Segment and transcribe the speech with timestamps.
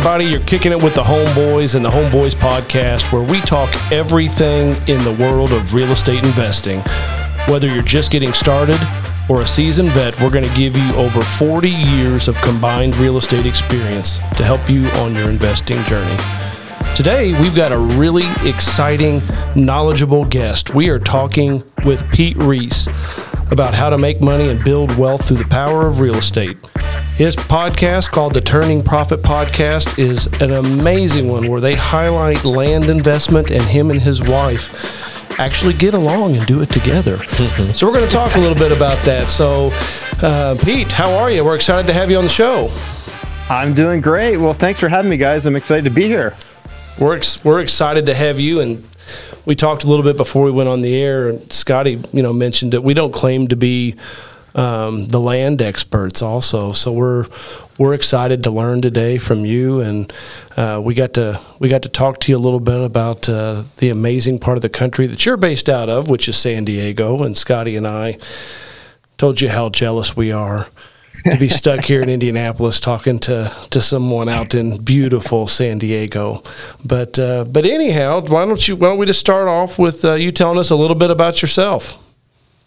[0.00, 0.24] everybody.
[0.24, 5.04] You're kicking it with the Homeboys and the Homeboys podcast, where we talk everything in
[5.04, 6.80] the world of real estate investing.
[7.46, 8.80] Whether you're just getting started
[9.28, 13.18] or a seasoned vet, we're going to give you over 40 years of combined real
[13.18, 16.16] estate experience to help you on your investing journey.
[16.96, 19.20] Today, we've got a really exciting,
[19.54, 20.74] knowledgeable guest.
[20.74, 22.86] We are talking with Pete Reese
[23.50, 26.56] about how to make money and build wealth through the power of real estate.
[27.20, 32.86] His podcast, called the Turning Profit Podcast, is an amazing one where they highlight land
[32.86, 37.18] investment and him and his wife actually get along and do it together.
[37.74, 39.28] so, we're going to talk a little bit about that.
[39.28, 39.68] So,
[40.22, 41.44] uh, Pete, how are you?
[41.44, 42.72] We're excited to have you on the show.
[43.50, 44.38] I'm doing great.
[44.38, 45.44] Well, thanks for having me, guys.
[45.44, 46.34] I'm excited to be here.
[46.98, 48.60] We're, ex- we're excited to have you.
[48.60, 48.82] And
[49.44, 52.32] we talked a little bit before we went on the air, and Scotty, you know,
[52.32, 53.96] mentioned that we don't claim to be
[54.54, 56.72] um, the land experts also.
[56.72, 57.26] So we're
[57.78, 60.12] we're excited to learn today from you, and
[60.56, 63.64] uh, we got to we got to talk to you a little bit about uh,
[63.78, 67.22] the amazing part of the country that you're based out of, which is San Diego.
[67.22, 68.18] And Scotty and I
[69.18, 70.66] told you how jealous we are
[71.24, 76.42] to be stuck here in Indianapolis talking to, to someone out in beautiful San Diego.
[76.84, 80.14] But uh, but anyhow, why don't you why don't we just start off with uh,
[80.14, 81.98] you telling us a little bit about yourself?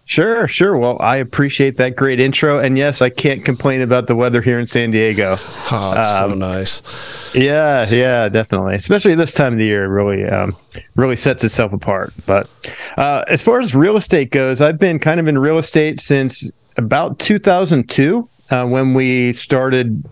[0.06, 0.76] Sure, sure.
[0.78, 4.60] Well, I appreciate that great intro, and yes, I can't complain about the weather here
[4.60, 5.38] in San Diego.
[5.72, 7.34] Oh, it's um, so nice.
[7.34, 8.76] Yeah, yeah, definitely.
[8.76, 10.58] Especially this time of the year, really, um,
[10.96, 12.14] really sets itself apart.
[12.26, 12.50] But
[12.98, 16.50] uh, as far as real estate goes, I've been kind of in real estate since
[16.76, 20.04] about 2002 uh, when we started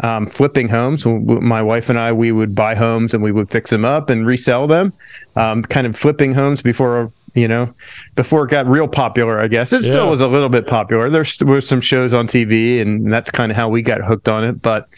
[0.00, 1.04] um, flipping homes.
[1.04, 4.26] My wife and I, we would buy homes and we would fix them up and
[4.26, 4.92] resell them.
[5.36, 7.72] Um, kind of flipping homes before you know,
[8.14, 9.72] before it got real popular, I guess.
[9.72, 9.90] It yeah.
[9.90, 11.08] still was a little bit popular.
[11.08, 14.44] There was some shows on TV, and that's kind of how we got hooked on
[14.44, 14.60] it.
[14.60, 14.88] But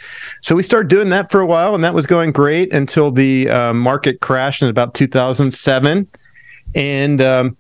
[0.41, 3.49] so we started doing that for a while, and that was going great until the
[3.51, 6.09] uh, market crashed in about 2007.
[6.75, 7.57] And um,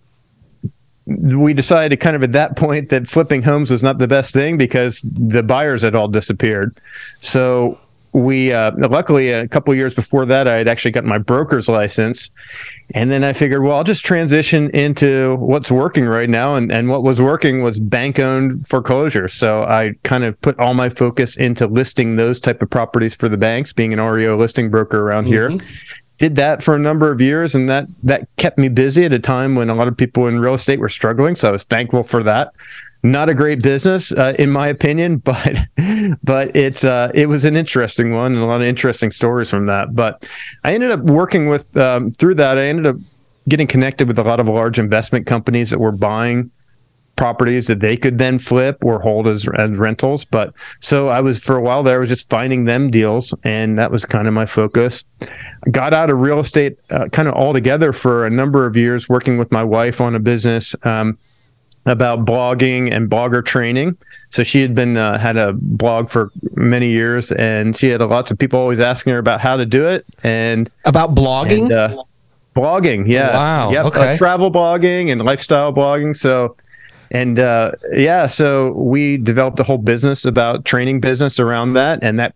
[1.06, 4.32] we decided to kind of at that point that flipping homes was not the best
[4.32, 6.80] thing because the buyers had all disappeared.
[7.20, 7.78] So
[8.14, 12.30] we uh, luckily a couple years before that I had actually gotten my broker's license,
[12.94, 16.88] and then I figured, well, I'll just transition into what's working right now, and and
[16.88, 19.26] what was working was bank owned foreclosure.
[19.26, 23.28] So I kind of put all my focus into listing those type of properties for
[23.28, 25.58] the banks, being an REO listing broker around mm-hmm.
[25.58, 25.66] here.
[26.18, 29.18] Did that for a number of years, and that that kept me busy at a
[29.18, 31.34] time when a lot of people in real estate were struggling.
[31.34, 32.52] So I was thankful for that
[33.04, 35.56] not a great business uh, in my opinion but
[36.22, 39.66] but it's uh, it was an interesting one and a lot of interesting stories from
[39.66, 39.94] that.
[39.94, 40.28] But
[40.64, 42.96] i ended up working with um, through that i ended up
[43.48, 46.50] getting connected with a lot of large investment companies that were buying
[47.16, 50.24] properties that they could then flip or hold as, as rentals.
[50.24, 53.78] But so i was for a while there I was just finding them deals and
[53.78, 55.04] that was kind of my focus.
[55.70, 59.36] Got out of real estate uh, kind of altogether for a number of years working
[59.36, 60.74] with my wife on a business.
[60.82, 61.18] Um,
[61.86, 63.96] about blogging and blogger training.
[64.30, 68.30] So she had been uh, had a blog for many years, and she had lots
[68.30, 71.64] of people always asking her about how to do it and about blogging.
[71.64, 72.04] And, uh,
[72.54, 76.16] blogging, yeah, wow, yep, okay, uh, travel blogging and lifestyle blogging.
[76.16, 76.56] So
[77.14, 82.18] and uh, yeah, so we developed a whole business about training business around that, and
[82.18, 82.34] that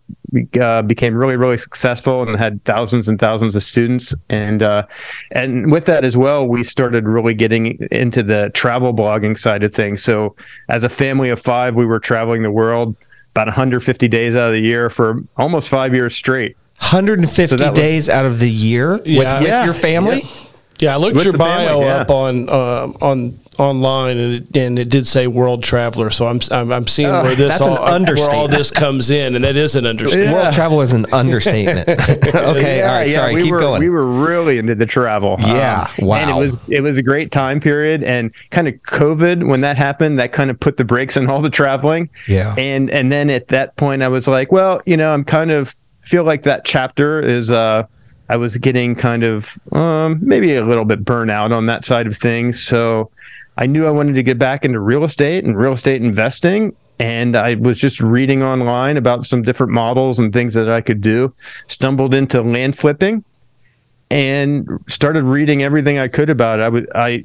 [0.57, 4.15] uh, became really, really successful and had thousands and thousands of students.
[4.29, 4.87] And uh,
[5.31, 9.73] and with that as well, we started really getting into the travel blogging side of
[9.73, 10.01] things.
[10.01, 10.37] So
[10.69, 12.95] as a family of five, we were traveling the world
[13.35, 16.55] about 150 days out of the year for almost five years straight.
[16.77, 20.21] 150 so days was, out of the year with, yeah, with your family.
[20.21, 20.48] Yeah.
[20.79, 21.95] Yeah, I looked With your bio family, yeah.
[21.97, 26.09] up on uh, on online and it, and it did say world traveler.
[26.09, 29.43] So I'm I'm, I'm seeing uh, where this all, where all this comes in, and
[29.43, 30.31] that is an understatement.
[30.31, 30.41] Yeah.
[30.43, 31.87] World travel is an understatement.
[31.89, 33.81] okay, yeah, all right, sorry, we keep were, going.
[33.81, 35.35] We were really into the travel.
[35.39, 36.17] Yeah, um, wow.
[36.17, 39.77] And it was it was a great time period, and kind of COVID when that
[39.77, 42.09] happened, that kind of put the brakes on all the traveling.
[42.27, 45.51] Yeah, and and then at that point, I was like, well, you know, I'm kind
[45.51, 47.85] of feel like that chapter is uh
[48.29, 52.15] I was getting kind of um, maybe a little bit burnout on that side of
[52.15, 52.63] things.
[52.63, 53.09] So
[53.57, 56.75] I knew I wanted to get back into real estate and real estate investing.
[56.99, 61.01] And I was just reading online about some different models and things that I could
[61.01, 61.33] do.
[61.67, 63.23] Stumbled into land flipping
[64.11, 66.63] and started reading everything I could about it.
[66.63, 67.23] I would, I,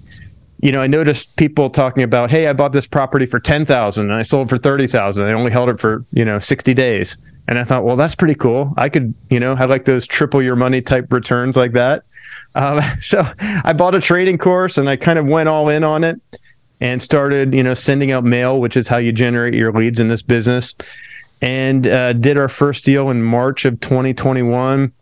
[0.60, 4.10] you know, I noticed people talking about, hey, I bought this property for ten thousand
[4.10, 5.26] and I sold for thirty thousand.
[5.26, 7.18] I only held it for you know sixty days.
[7.46, 8.72] And I thought, well, that's pretty cool.
[8.76, 12.04] I could, you know, have like those triple your money type returns like that.
[12.54, 16.04] Um, so I bought a trading course and I kind of went all in on
[16.04, 16.20] it
[16.80, 20.08] and started, you know, sending out mail, which is how you generate your leads in
[20.08, 20.74] this business.
[21.42, 24.92] and uh, did our first deal in March of 2021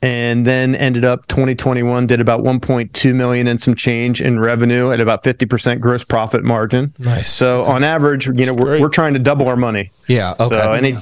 [0.00, 5.00] and then ended up 2021 did about 1.2 million and some change in revenue at
[5.00, 6.94] about 50% gross profit margin.
[6.98, 7.32] Nice.
[7.32, 7.72] So okay.
[7.72, 9.90] on average, you know, we're, we're trying to double our money.
[10.06, 10.34] Yeah.
[10.38, 10.54] Okay.
[10.54, 11.00] So any, yeah.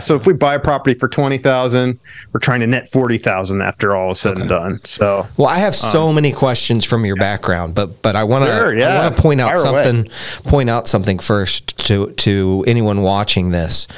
[0.00, 1.98] So if we buy a property for 20,000,
[2.32, 4.42] we're trying to net 40,000 after all is said okay.
[4.42, 4.80] and done.
[4.84, 8.44] So, well, I have so um, many questions from your background, but, but I want
[8.44, 8.88] to, sure, yeah.
[8.88, 10.10] I want to point out Fire something, away.
[10.44, 13.88] point out something first to, to anyone watching this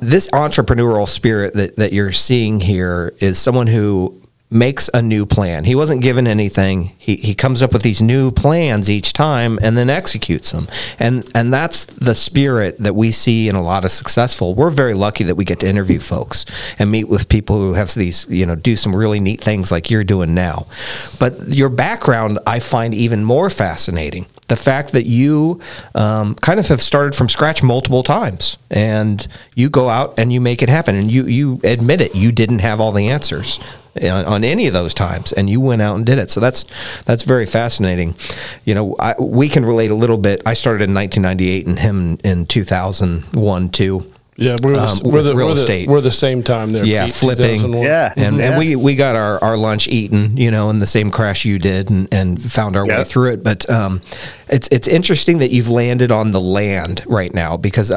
[0.00, 4.21] this entrepreneurial spirit that, that you're seeing here is someone who
[4.52, 5.64] makes a new plan.
[5.64, 6.92] He wasn't given anything.
[6.98, 10.68] He, he comes up with these new plans each time and then executes them.
[10.98, 14.54] And and that's the spirit that we see in a lot of successful.
[14.54, 16.44] We're very lucky that we get to interview folks
[16.78, 19.90] and meet with people who have these, you know, do some really neat things like
[19.90, 20.66] you're doing now.
[21.18, 25.60] But your background I find even more fascinating the fact that you
[25.94, 30.42] um, kind of have started from scratch multiple times and you go out and you
[30.42, 33.58] make it happen and you you admit it you didn't have all the answers
[34.00, 36.30] on, on any of those times and you went out and did it.
[36.30, 36.64] So that's
[37.04, 38.14] that's very fascinating.
[38.64, 40.42] You know I, we can relate a little bit.
[40.46, 45.36] I started in 1998 and him in 2001 too yeah, we're the, um, we're, the,
[45.36, 45.86] real we're, estate.
[45.86, 46.84] The, we're the same time there.
[46.84, 47.74] Yeah, Pete, flipping.
[47.74, 48.44] Yeah, and yeah.
[48.44, 51.58] and we we got our, our lunch eaten, you know, in the same crash you
[51.58, 52.98] did, and, and found our yep.
[52.98, 53.44] way through it.
[53.44, 54.00] But um,
[54.48, 57.92] it's it's interesting that you've landed on the land right now because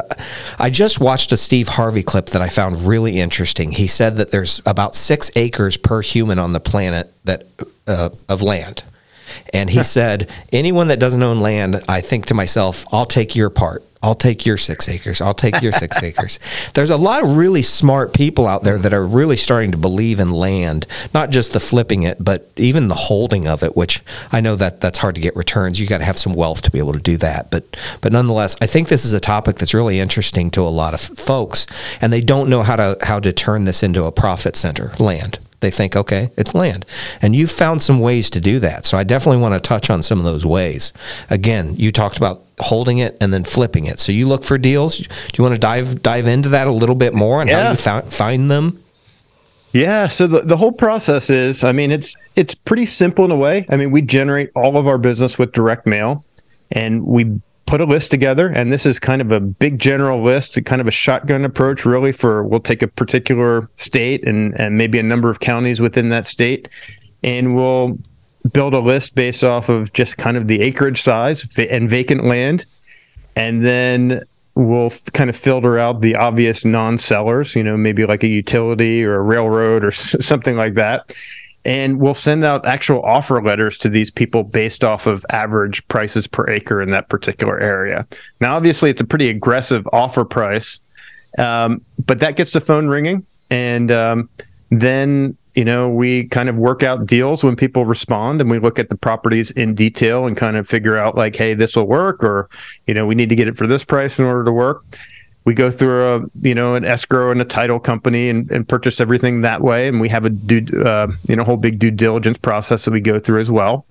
[0.58, 3.72] I just watched a Steve Harvey clip that I found really interesting.
[3.72, 7.44] He said that there's about six acres per human on the planet that
[7.86, 8.82] uh, of land.
[9.52, 13.48] And he said, anyone that doesn't own land, I think to myself, I'll take your
[13.48, 13.84] part.
[14.06, 15.20] I'll take your six acres.
[15.20, 16.38] I'll take your six acres.
[16.74, 20.20] There's a lot of really smart people out there that are really starting to believe
[20.20, 23.76] in land, not just the flipping it, but even the holding of it.
[23.76, 24.00] Which
[24.30, 25.80] I know that that's hard to get returns.
[25.80, 27.50] You got to have some wealth to be able to do that.
[27.50, 30.94] But but nonetheless, I think this is a topic that's really interesting to a lot
[30.94, 31.66] of folks,
[32.00, 34.92] and they don't know how to how to turn this into a profit center.
[35.00, 35.40] Land.
[35.60, 36.84] They think, okay, it's land.
[37.22, 38.84] And you've found some ways to do that.
[38.84, 40.92] So I definitely want to touch on some of those ways.
[41.30, 43.98] Again, you talked about holding it and then flipping it.
[43.98, 44.98] So you look for deals.
[44.98, 45.06] Do
[45.36, 47.64] you want to dive dive into that a little bit more and yeah.
[47.64, 48.82] how you found, find them?
[49.72, 53.36] Yeah, so the, the whole process is, I mean, it's it's pretty simple in a
[53.36, 53.66] way.
[53.68, 56.24] I mean, we generate all of our business with direct mail
[56.70, 60.58] and we put a list together and this is kind of a big general list
[60.64, 64.98] kind of a shotgun approach really for we'll take a particular state and and maybe
[64.98, 66.68] a number of counties within that state
[67.24, 67.98] and we'll
[68.52, 72.64] build a list based off of just kind of the acreage size and vacant land
[73.34, 74.24] and then
[74.54, 79.16] we'll kind of filter out the obvious non-sellers you know maybe like a utility or
[79.16, 81.14] a railroad or something like that
[81.66, 86.28] and we'll send out actual offer letters to these people based off of average prices
[86.28, 88.06] per acre in that particular area.
[88.40, 90.78] Now, obviously, it's a pretty aggressive offer price,
[91.38, 94.28] um, but that gets the phone ringing, and um,
[94.70, 98.78] then you know we kind of work out deals when people respond, and we look
[98.78, 102.22] at the properties in detail and kind of figure out like, hey, this will work,
[102.22, 102.48] or
[102.86, 104.84] you know, we need to get it for this price in order to work
[105.46, 109.00] we go through a you know an escrow and a title company and, and purchase
[109.00, 109.88] everything that way.
[109.88, 113.00] And we have a due uh, you know whole big due diligence process that we
[113.00, 113.86] go through as well.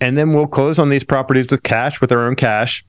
[0.00, 2.84] And then we'll close on these properties with cash with our own cash.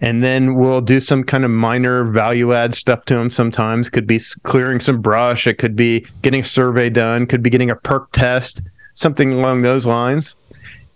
[0.00, 3.88] And then we'll do some kind of minor value add stuff to them sometimes.
[3.88, 5.46] Could be clearing some brush.
[5.46, 7.26] It could be getting a survey done.
[7.26, 8.62] Could be getting a perk test
[8.94, 10.36] something along those lines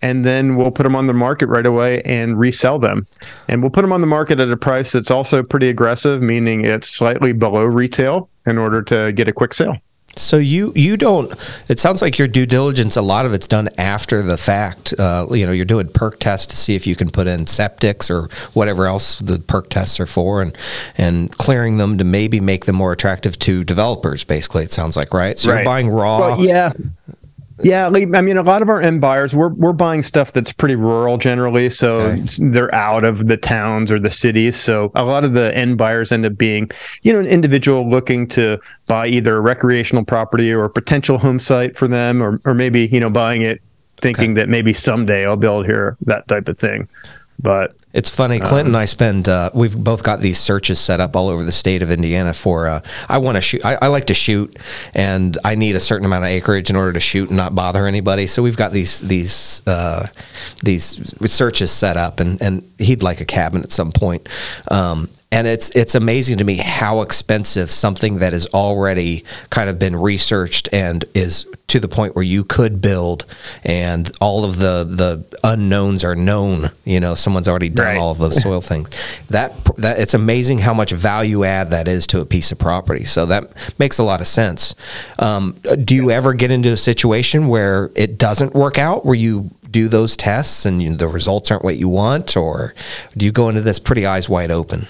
[0.01, 3.07] and then we'll put them on the market right away and resell them.
[3.47, 6.65] And we'll put them on the market at a price that's also pretty aggressive, meaning
[6.65, 9.77] it's slightly below retail in order to get a quick sale.
[10.17, 11.31] So you you don't.
[11.67, 12.95] It sounds like your due diligence.
[12.95, 14.99] A lot of it's done after the fact.
[14.99, 18.09] Uh, you know, you're doing perk tests to see if you can put in septics
[18.09, 20.57] or whatever else the perk tests are for, and
[20.97, 24.23] and clearing them to maybe make them more attractive to developers.
[24.23, 25.37] Basically, it sounds like right.
[25.37, 25.59] So right.
[25.59, 26.19] you're buying raw.
[26.19, 26.73] Well, yeah.
[27.63, 30.75] Yeah, I mean, a lot of our end buyers, we're we're buying stuff that's pretty
[30.75, 32.23] rural generally, so okay.
[32.39, 34.55] they're out of the towns or the cities.
[34.55, 36.69] So a lot of the end buyers end up being,
[37.01, 41.39] you know, an individual looking to buy either a recreational property or a potential home
[41.39, 43.61] site for them, or or maybe you know buying it
[43.97, 44.41] thinking okay.
[44.41, 46.87] that maybe someday I'll build here, that type of thing.
[47.39, 48.59] But it's funny, Clinton.
[48.59, 49.27] um, and I spend.
[49.27, 52.67] Uh, we've both got these searches set up all over the state of Indiana for.
[52.67, 53.65] Uh, I want to shoot.
[53.65, 54.55] I, I, like to shoot,
[54.93, 57.87] and I need a certain amount of acreage in order to shoot and not bother
[57.87, 58.27] anybody.
[58.27, 60.09] So we've got these these uh,
[60.61, 64.29] these searches set up, and and he'd like a cabin at some point.
[64.69, 69.77] Um, and it's it's amazing to me how expensive something that has already kind of
[69.77, 73.25] been researched and is to the point where you could build
[73.65, 77.97] and all of the the unknowns are known you know someone's already done Right.
[77.97, 78.89] all of those soil things.
[79.29, 83.03] That that it's amazing how much value add that is to a piece of property.
[83.03, 84.75] So that makes a lot of sense.
[85.19, 89.49] Um, do you ever get into a situation where it doesn't work out where you
[89.69, 92.73] do those tests and you, the results aren't what you want or
[93.17, 94.87] do you go into this pretty eyes wide open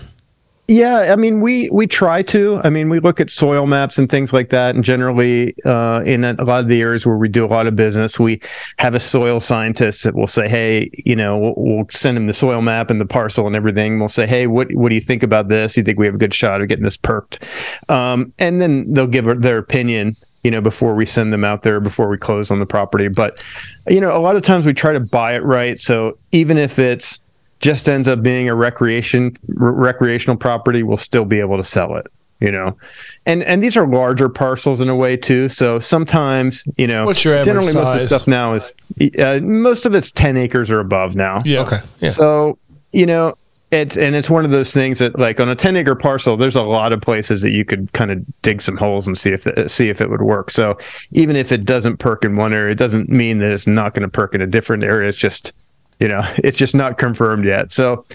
[0.70, 2.60] Yeah, I mean, we we try to.
[2.62, 6.26] I mean, we look at soil maps and things like that, and generally, uh, in
[6.26, 8.42] a, lot of the areas where we do a lot of business, we
[8.78, 12.34] have a soil scientist that will say, "Hey, you know, we'll, we'll send him the
[12.34, 13.98] soil map and the parcel and everything.
[13.98, 15.76] We'll say, "Hey, what what do you think about this?
[15.76, 17.42] Do you think we have a good shot of getting this perked?"
[17.88, 20.18] Um, and then they'll give their opinion.
[20.44, 23.08] You know, before we send them out there, before we close on the property.
[23.10, 23.44] But,
[23.88, 25.78] you know, a lot of times we try to buy it right.
[25.78, 27.20] So even if it's
[27.60, 31.96] just ends up being a recreation re- recreational property, we'll still be able to sell
[31.96, 32.08] it.
[32.40, 32.78] You know,
[33.26, 35.50] and and these are larger parcels in a way too.
[35.50, 38.76] So sometimes you know, What's your average generally most of the stuff now is
[39.18, 41.42] uh, most of it's ten acres or above now.
[41.46, 41.62] Yeah.
[41.62, 41.80] Okay.
[42.00, 42.12] Yeah.
[42.12, 42.60] So
[42.94, 43.34] you know,
[43.72, 46.56] it's and it's one of those things that like on a ten acre parcel, there's
[46.56, 49.44] a lot of places that you could kind of dig some holes and see if
[49.44, 50.52] the, see if it would work.
[50.52, 50.78] So
[51.12, 54.04] even if it doesn't perk in one area, it doesn't mean that it's not going
[54.04, 55.10] to perk in a different area.
[55.10, 55.54] It's just
[56.00, 57.72] you know, it's just not confirmed yet.
[57.72, 58.06] So,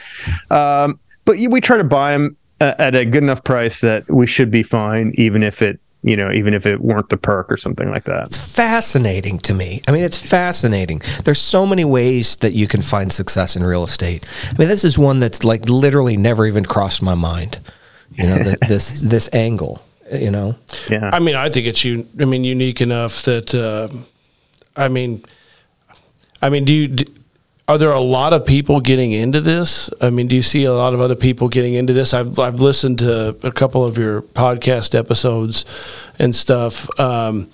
[0.50, 4.50] um, but we try to buy them at a good enough price that we should
[4.50, 7.90] be fine, even if it you know even if it weren't the perk or something
[7.90, 8.26] like that.
[8.28, 9.82] It's fascinating to me.
[9.88, 11.00] I mean, it's fascinating.
[11.24, 14.24] There's so many ways that you can find success in real estate.
[14.50, 17.58] I mean, this is one that's like literally never even crossed my mind.
[18.14, 19.82] You know, th- this this angle.
[20.12, 20.56] You know,
[20.90, 21.08] Yeah.
[21.10, 22.06] I mean, I think it's you.
[22.20, 23.54] I mean, unique enough that.
[23.54, 23.88] Uh,
[24.76, 25.24] I mean,
[26.42, 26.88] I mean, do you?
[26.88, 27.04] Do,
[27.68, 29.88] are there a lot of people getting into this?
[30.00, 32.12] I mean, do you see a lot of other people getting into this?
[32.12, 35.64] I've I've listened to a couple of your podcast episodes
[36.18, 36.88] and stuff.
[36.98, 37.48] Um,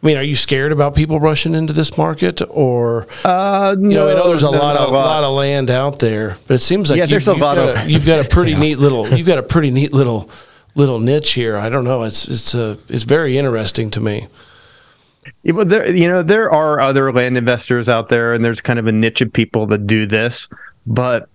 [0.00, 4.08] I mean, are you scared about people rushing into this market, or uh, you know,
[4.08, 6.88] I know there's a no, lot of lot of land out there, but it seems
[6.90, 9.08] like Yeah, you've, there's a lot got of- a, you've got a pretty neat little
[9.08, 10.30] you've got a pretty neat little
[10.76, 11.56] little niche here.
[11.56, 12.04] I don't know.
[12.04, 14.28] It's it's a it's very interesting to me.
[15.44, 18.86] Well, there, you know, there are other land investors out there, and there's kind of
[18.86, 20.48] a niche of people that do this,
[20.86, 21.28] but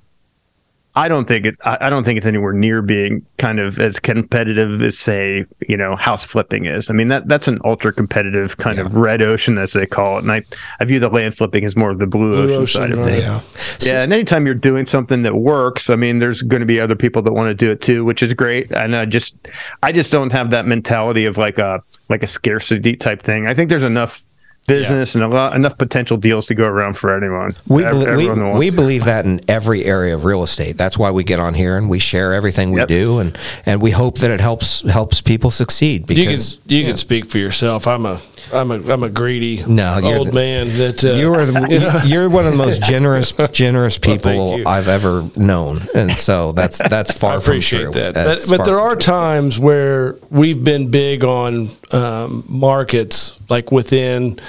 [0.95, 1.57] I don't think it.
[1.65, 5.75] I I don't think it's anywhere near being kind of as competitive as, say, you
[5.75, 6.89] know, house flipping is.
[6.89, 10.21] I mean, that that's an ultra competitive kind of red ocean, as they call it,
[10.23, 10.43] and I
[10.79, 12.99] I view the land flipping as more of the blue, Blue ocean, ocean, side of
[12.99, 13.23] right.
[13.23, 13.25] things.
[13.25, 13.93] yeah.
[13.93, 16.95] Yeah, and anytime you're doing something that works, I mean, there's going to be other
[16.95, 18.71] people that want to do it too, which is great.
[18.71, 19.35] And I just,
[19.81, 23.47] I just don't have that mentality of like a like a scarcity type thing.
[23.47, 24.23] I think there's enough
[24.67, 27.55] business and a lot enough potential deals to go around for anyone.
[27.67, 30.77] We, Ev- everyone we, we believe that in every area of real estate.
[30.77, 32.87] That's why we get on here and we share everything we Yep.
[32.87, 36.09] do, and, and we hope that it helps helps people succeed.
[36.09, 37.87] You can Because you can speak for yourself.
[37.87, 38.21] I'm a
[38.51, 42.29] I'm a I'm a greedy No, old the- man that uh, you are the, you're
[42.29, 44.65] one of the most generous generous people you.
[44.65, 48.01] I've ever known, and so that's that's far I appreciate from true.
[48.01, 48.13] that.
[48.13, 48.99] But, That's but far there are true.
[49.01, 54.39] times where we've been big on um, markets, like within,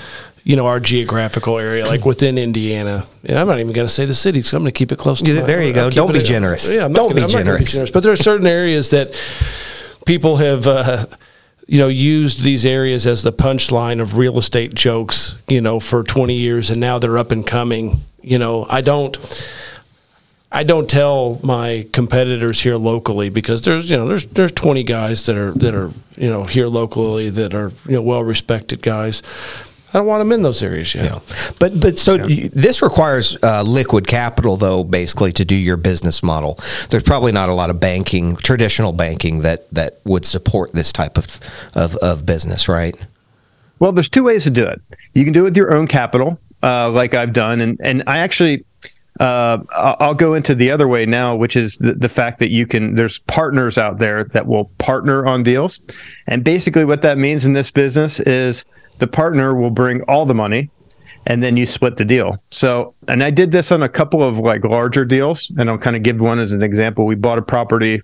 [0.43, 3.07] you know, our geographical area, like within Indiana.
[3.23, 4.99] Yeah, I'm not even going to say the city, so I'm going to keep it
[4.99, 5.33] close to.
[5.33, 5.89] Yeah, my- there you go.
[5.91, 6.71] Don't be generous.
[6.73, 7.91] Yeah, I'm Don't gonna- be not gonna generous.
[7.91, 9.15] But there are certain areas that
[10.05, 10.67] people have.
[10.67, 11.05] Uh,
[11.67, 16.03] you know, used these areas as the punchline of real estate jokes, you know, for
[16.03, 18.01] 20 years and now they're up and coming.
[18.21, 19.19] You know, I don't
[20.55, 25.27] I don't tell my competitors here locally because there's you know there's there's 20 guys
[25.27, 29.21] that are that are you know here locally that are you know well respected guys.
[29.95, 31.05] I don't want them in those areas yet.
[31.05, 31.21] Yeah.
[31.61, 36.21] But but so you, this requires uh, liquid capital though basically to do your business
[36.21, 36.59] model.
[36.91, 41.17] There's probably not a lot of banking, traditional banking that that would support this type
[41.17, 41.39] of
[41.77, 42.97] of, of business, right?
[43.79, 44.83] Well, there's two ways to do it.
[45.15, 48.19] You can do it with your own capital, uh, like I've done, and and I
[48.19, 48.65] actually.
[49.21, 52.51] Uh, I'll I'll go into the other way now, which is the, the fact that
[52.51, 52.97] you can.
[52.97, 55.81] There's partners out there that will partner on deals,
[56.27, 58.65] and basically what that means in this business is
[58.99, 60.71] the partner will bring all the money,
[61.27, 62.37] and then you split the deal.
[62.51, 65.97] So, and I did this on a couple of like larger deals, and I'll kind
[65.97, 67.07] of give one as an example.
[67.07, 68.03] We bought a property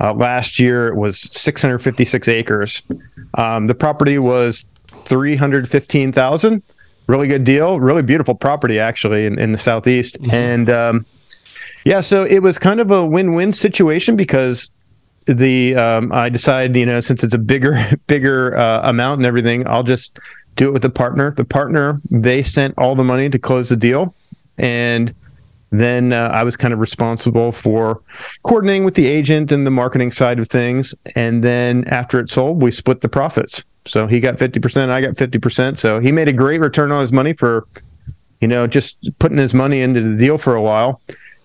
[0.00, 0.88] uh, last year.
[0.88, 2.82] It was 656 acres.
[3.34, 4.64] Um, the property was
[5.04, 6.62] 315,000.
[7.06, 7.80] Really good deal.
[7.80, 10.16] Really beautiful property actually in, in the southeast.
[10.30, 11.06] And um,
[11.84, 14.70] yeah, so it was kind of a win-win situation because
[15.26, 19.66] the um, I decided, you know, since it's a bigger bigger uh, amount and everything,
[19.66, 20.18] I'll just
[20.56, 21.32] do it with a partner.
[21.32, 24.14] The partner they sent all the money to close the deal,
[24.58, 25.14] and
[25.70, 28.02] then uh, I was kind of responsible for
[28.42, 30.94] coordinating with the agent and the marketing side of things.
[31.14, 33.64] And then after it sold, we split the profits.
[33.86, 35.78] So he got 50%, I got 50%.
[35.78, 37.66] So he made a great return on his money for,
[38.40, 41.00] you know, just putting his money into the deal for a while.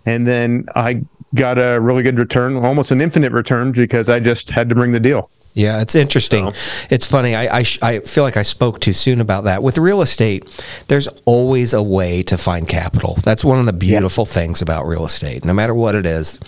[0.05, 1.03] And then I
[1.35, 4.91] got a really good return, almost an infinite return because I just had to bring
[4.91, 5.29] the deal.
[5.55, 6.51] Yeah, it's interesting.
[6.51, 6.87] So.
[6.89, 7.33] It's funny.
[7.33, 9.63] I, I, I, feel like I spoke too soon about that.
[9.63, 10.43] With real estate,
[10.89, 13.15] there's always a way to find capital.
[13.23, 14.33] That's one of the beautiful yeah.
[14.33, 15.45] things about real estate.
[15.45, 16.39] No matter what it is,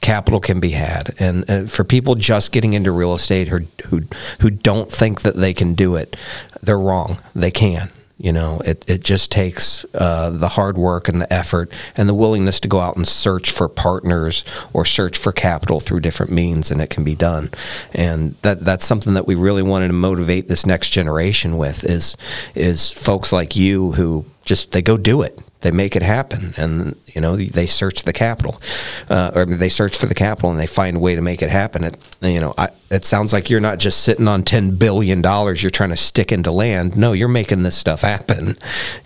[0.00, 1.14] capital can be had.
[1.20, 4.02] And uh, for people just getting into real estate who, who,
[4.40, 6.16] who don't think that they can do it,
[6.60, 7.18] they're wrong.
[7.36, 7.90] They can.
[8.18, 12.14] You know, it, it just takes uh, the hard work and the effort and the
[12.14, 14.42] willingness to go out and search for partners
[14.72, 17.50] or search for capital through different means, and it can be done.
[17.92, 22.16] And that that's something that we really wanted to motivate this next generation with is
[22.54, 26.54] is folks like you who just they go do it they make it happen.
[26.56, 28.60] And you know they search the capital
[29.08, 31.50] uh, or they search for the capital and they find a way to make it
[31.50, 31.84] happen.
[31.84, 35.62] It you know I, it sounds like you're not just sitting on 10 billion dollars
[35.62, 36.96] you're trying to stick into land.
[36.96, 38.56] No you're making this stuff happen.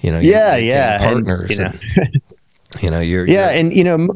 [0.01, 3.73] You know yeah yeah partners and, you know, and, you know you're yeah you're, and
[3.73, 4.09] you know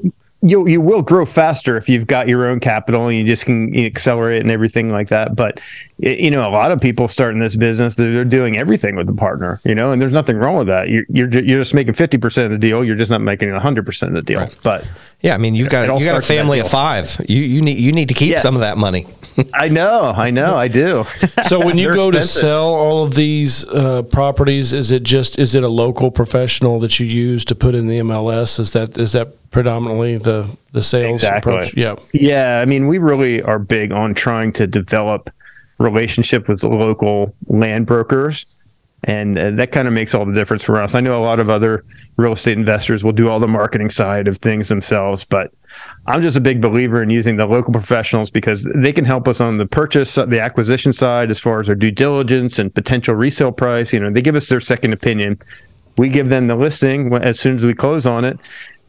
[0.45, 3.75] you you will grow faster if you've got your own capital and you just can
[3.75, 5.35] accelerate and everything like that.
[5.35, 5.59] But
[5.99, 9.15] you know, a lot of people starting this business, they're, they're doing everything with the
[9.15, 10.91] partner, you know, and there's nothing wrong with that.
[10.91, 12.85] You're you're, you're just making fifty percent of the deal.
[12.85, 14.41] You're just not making hundred percent of the deal.
[14.41, 14.57] Right.
[14.63, 14.87] But
[15.21, 17.17] yeah, I mean, you've got you got a family of five.
[17.27, 18.43] You you need you need to keep yes.
[18.43, 19.07] some of that money.
[19.55, 21.05] I know, I know, I do.
[21.49, 22.33] so when you go expensive.
[22.33, 26.79] to sell all of these uh, properties, is it just is it a local professional
[26.81, 28.59] that you use to put in the MLS?
[28.61, 31.55] Is that is that predominantly the the sales exactly.
[31.55, 31.75] approach?
[31.77, 32.61] Yeah, yeah.
[32.61, 35.31] I mean, we really are big on trying to develop
[35.79, 38.47] relationship with local land brokers
[39.05, 40.95] and uh, that kind of makes all the difference for us.
[40.95, 41.85] I know a lot of other
[42.17, 45.53] real estate investors will do all the marketing side of things themselves, but
[46.07, 49.41] I'm just a big believer in using the local professionals because they can help us
[49.41, 53.53] on the purchase, the acquisition side, as far as our due diligence and potential resale
[53.53, 53.93] price.
[53.93, 55.39] You know, they give us their second opinion.
[55.97, 58.39] We give them the listing as soon as we close on it,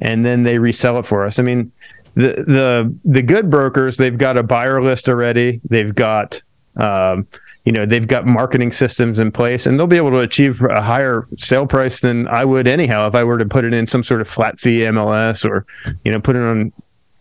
[0.01, 1.39] and then they resell it for us.
[1.39, 1.71] I mean,
[2.15, 5.61] the the the good brokers, they've got a buyer list already.
[5.69, 6.41] They've got
[6.75, 7.27] um,
[7.65, 10.81] you know they've got marketing systems in place and they'll be able to achieve a
[10.81, 14.03] higher sale price than I would anyhow if I were to put it in some
[14.03, 15.65] sort of flat fee MLS or
[16.03, 16.71] you know put it on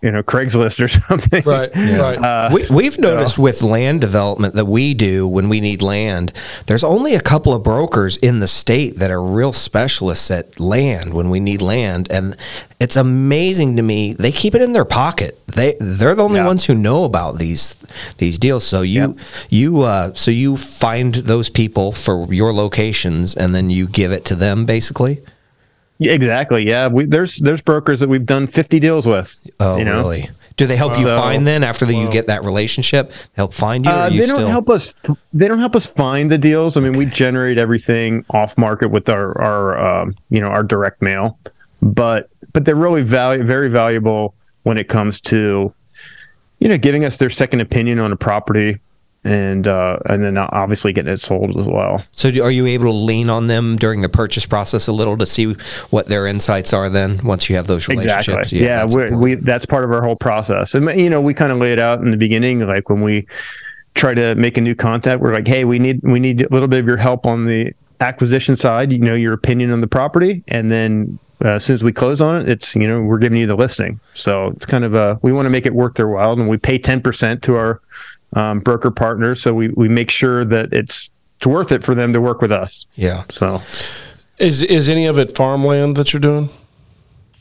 [0.04, 1.42] you know Craigslist or something.
[1.44, 1.96] Right, yeah.
[1.96, 2.18] right.
[2.18, 6.32] Uh, we, have noticed with land development that we do when we need land,
[6.66, 11.14] there's only a couple of brokers in the state that are real specialists at land
[11.14, 12.36] when we need land, and
[12.78, 14.12] it's amazing to me.
[14.12, 15.40] They keep it in their pocket.
[15.46, 16.46] They they're the only yeah.
[16.46, 17.82] ones who know about these
[18.18, 18.66] these deals.
[18.66, 19.16] So you yep.
[19.48, 24.26] you uh, so you find those people for your locations, and then you give it
[24.26, 25.22] to them basically.
[26.00, 26.66] Exactly.
[26.66, 29.38] Yeah, we, there's there's brokers that we've done 50 deals with.
[29.60, 29.98] Oh, you know?
[29.98, 30.28] really?
[30.56, 33.10] Do they help you find then after the, you get that relationship?
[33.34, 33.90] Help find you?
[33.90, 34.48] Uh, you they don't still...
[34.48, 34.94] help us.
[35.32, 36.76] They don't help us find the deals.
[36.76, 37.00] I mean, okay.
[37.00, 41.38] we generate everything off market with our our um, you know our direct mail,
[41.82, 45.74] but but they're really value very valuable when it comes to
[46.60, 48.78] you know giving us their second opinion on a property
[49.24, 52.04] and uh, and then obviously getting it sold as well.
[52.12, 55.16] So, do, are you able to lean on them during the purchase process a little
[55.18, 55.54] to see
[55.90, 56.90] what their insights are?
[56.90, 58.60] Then, once you have those relationships, exactly.
[58.60, 60.74] yeah, yeah that's we that's part of our whole process.
[60.74, 63.26] And you know, we kind of lay it out in the beginning, like when we
[63.94, 66.68] try to make a new contact, we're like, hey, we need we need a little
[66.68, 68.92] bit of your help on the acquisition side.
[68.92, 72.20] You know, your opinion on the property, and then uh, as soon as we close
[72.20, 74.00] on it, it's you know we're giving you the listing.
[74.12, 76.58] So it's kind of a we want to make it worth their while, and we
[76.58, 77.80] pay ten percent to our
[78.34, 79.42] um, broker partners.
[79.42, 82.52] So we, we make sure that it's, it's worth it for them to work with
[82.52, 82.86] us.
[82.94, 83.24] Yeah.
[83.28, 83.60] So
[84.38, 86.48] is, is any of it farmland that you're doing?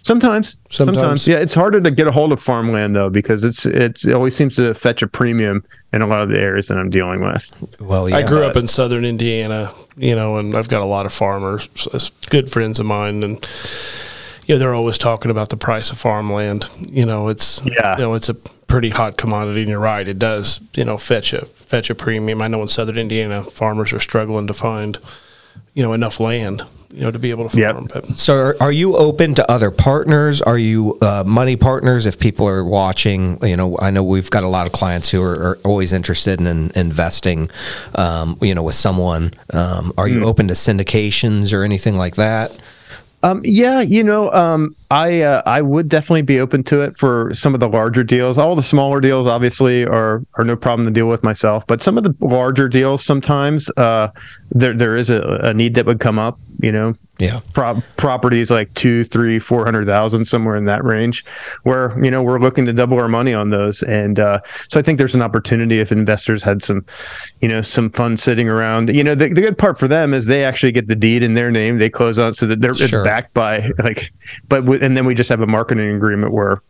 [0.03, 1.37] Sometimes, sometimes, sometimes, yeah.
[1.37, 4.57] It's harder to get a hold of farmland though because it's it's it always seems
[4.57, 7.79] to fetch a premium in a lot of the areas that I'm dealing with.
[7.79, 11.05] Well, yeah, I grew up in southern Indiana, you know, and I've got a lot
[11.05, 11.69] of farmers,
[12.29, 13.47] good friends of mine, and
[14.45, 16.69] you know they're always talking about the price of farmland.
[16.79, 18.35] You know, it's yeah, you know, it's a
[18.73, 22.41] pretty hot commodity, and you're right, it does you know fetch a fetch a premium.
[22.41, 24.97] I know in Southern Indiana, farmers are struggling to find
[25.75, 27.87] you know enough land you know to be able to farm.
[27.93, 28.05] Yep.
[28.15, 30.41] So, are you open to other partners?
[30.41, 32.07] Are you uh, money partners?
[32.07, 35.21] If people are watching, you know, I know we've got a lot of clients who
[35.21, 37.51] are, are always interested in, in investing,
[37.93, 39.33] um, you know, with someone.
[39.51, 40.25] Um, are you mm.
[40.25, 42.59] open to syndications or anything like that?
[43.23, 47.33] Um, yeah, you know, um, I uh, I would definitely be open to it for
[47.33, 48.37] some of the larger deals.
[48.37, 51.65] All the smaller deals, obviously, are are no problem to deal with myself.
[51.65, 54.09] But some of the larger deals, sometimes uh,
[54.51, 56.37] there there is a, a, need that would come up.
[56.63, 57.41] You know, Yeah.
[57.53, 61.23] prop, properties like two, three, four hundred thousand, somewhere in that range,
[61.63, 63.83] where you know we're looking to double our money on those.
[63.83, 66.85] And uh, so I think there's an opportunity if investors had some,
[67.41, 68.89] you know, some funds sitting around.
[68.95, 71.33] You know, the, the good part for them is they actually get the deed in
[71.33, 71.77] their name.
[71.77, 73.03] They close on so that they're Sure.
[73.03, 74.11] backed by like,
[74.49, 76.61] but with, and then we just have a marketing agreement where,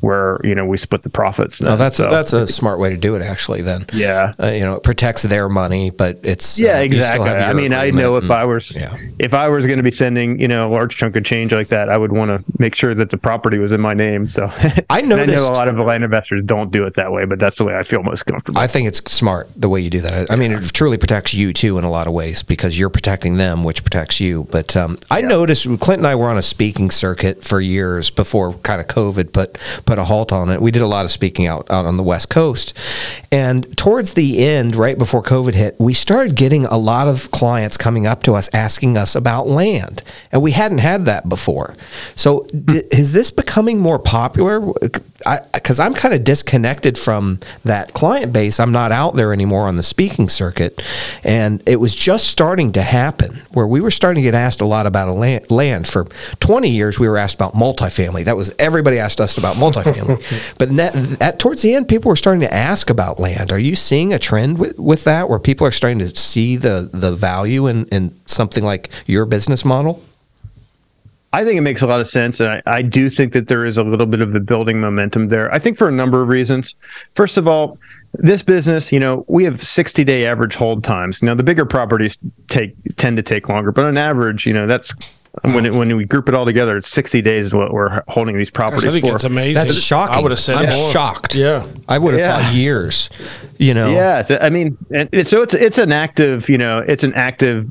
[0.00, 1.60] where you know we split the profits.
[1.60, 3.22] No, that's So, that's a smart way to do it.
[3.22, 3.86] Actually, then.
[3.92, 4.32] yeah.
[4.40, 7.30] Uh, you know, it protects their money, but it's Yeah, uh, you still exactly.
[7.30, 8.96] I mean, I know if and- I was yeah.
[9.18, 11.68] if I was going to be sending you know a large chunk of change like
[11.68, 14.28] that, I would want to make sure that the property was in my name.
[14.28, 14.46] So
[14.90, 17.38] I And I know a lot of land investors don't do it that way, but
[17.38, 18.58] that's the way I feel most comfortable.
[18.60, 20.30] I think it's smart the way you do that.
[20.30, 22.90] I, I mean, it truly protects you too in a lot of ways because you're
[22.90, 24.46] protecting them, which protects you.
[24.50, 28.52] But um, I noticed Clint and I were on a speaking circuit for years before
[28.54, 29.58] kind of COVID put
[29.94, 30.60] put a halt on it.
[30.60, 32.74] We did a lot of speaking out out on the West Coast,
[33.30, 37.76] and towards the end, right before COVID hit, we started getting a lot of clients
[37.76, 40.02] coming up to us asking us about land,
[40.32, 41.76] and we hadn't had that before.
[42.16, 42.58] So, hmm.
[42.60, 44.60] d- is this becoming more popular?
[45.52, 48.58] Because I'm kind of disconnected from that client base.
[48.58, 50.82] I'm not out there anymore on the speaking circuit,
[51.22, 54.66] and it was just starting to happen where we were starting to get asked a
[54.66, 55.50] lot about a land.
[55.52, 55.86] land.
[55.86, 56.04] For
[56.40, 58.24] 20 years, we were asked about multifamily.
[58.24, 59.73] That was everybody asked us about multifamily.
[60.58, 63.52] But net, at towards the end, people were starting to ask about land.
[63.52, 66.88] Are you seeing a trend with, with that where people are starting to see the
[66.92, 70.02] the value in, in something like your business model?
[71.34, 72.38] I think it makes a lot of sense.
[72.38, 75.28] And I, I do think that there is a little bit of the building momentum
[75.28, 75.52] there.
[75.52, 76.76] I think for a number of reasons.
[77.14, 77.76] First of all,
[78.12, 81.24] this business, you know, we have 60 day average hold times.
[81.24, 82.16] Now, the bigger properties
[82.48, 84.94] take tend to take longer, but on average, you know, that's
[85.42, 88.36] when it, when we group it all together, it's 60 days is what we're holding
[88.36, 89.14] these properties I think for.
[89.16, 89.54] it's amazing.
[89.66, 90.16] That's shocking.
[90.16, 90.90] I would have said I'm more.
[90.92, 91.34] shocked.
[91.34, 91.66] Yeah.
[91.88, 92.40] I would have Yeah.
[92.42, 93.10] thought years.
[93.58, 93.90] You know.
[93.90, 97.68] Yeah, I mean, and it- so it's it's an active, you know, it's an active,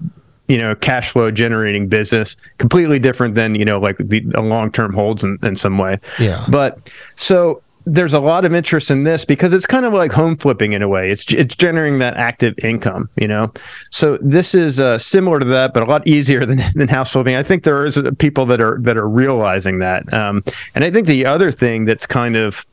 [0.47, 4.71] you know, cash flow generating business, completely different than you know, like the, the long
[4.71, 5.99] term holds in, in some way.
[6.19, 6.43] Yeah.
[6.49, 10.37] But so there's a lot of interest in this because it's kind of like home
[10.37, 11.09] flipping in a way.
[11.09, 13.51] It's it's generating that active income, you know.
[13.89, 17.35] So this is uh, similar to that, but a lot easier than, than house flipping.
[17.35, 20.43] I think there is people that are that are realizing that, um,
[20.75, 22.65] and I think the other thing that's kind of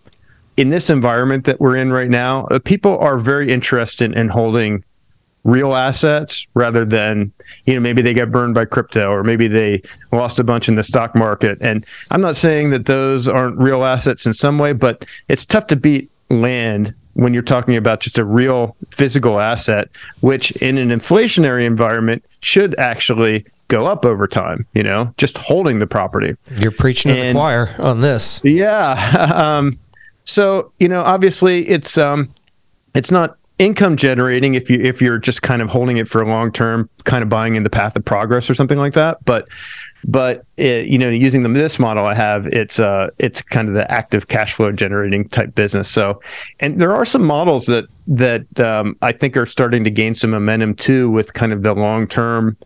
[0.56, 4.84] in this environment that we're in right now, uh, people are very interested in holding
[5.44, 7.32] real assets rather than
[7.64, 9.80] you know maybe they got burned by crypto or maybe they
[10.12, 13.82] lost a bunch in the stock market and i'm not saying that those aren't real
[13.84, 18.18] assets in some way but it's tough to beat land when you're talking about just
[18.18, 19.88] a real physical asset
[20.20, 25.78] which in an inflationary environment should actually go up over time you know just holding
[25.78, 28.40] the property You're preaching to the choir on this.
[28.44, 29.26] yeah.
[29.58, 29.78] Um,
[30.24, 32.32] so you know, obviously, it's um,
[32.94, 36.26] it's not income generating if you if you're just kind of holding it for a
[36.26, 39.22] long term, kind of buying in the path of progress or something like that.
[39.26, 39.48] But
[40.04, 43.74] but it, you know, using the this model I have, it's uh, it's kind of
[43.74, 45.90] the active cash flow generating type business.
[45.90, 46.22] So,
[46.58, 50.30] and there are some models that that um, I think are starting to gain some
[50.30, 52.56] momentum too, with kind of the long term